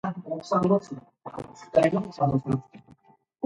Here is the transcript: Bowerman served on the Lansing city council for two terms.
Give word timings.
Bowerman 0.23 0.43
served 0.43 0.65
on 0.65 0.71
the 0.71 0.73
Lansing 0.73 1.61
city 1.73 1.89
council 1.91 2.39
for 2.39 2.39
two 2.39 2.61
terms. 2.73 2.85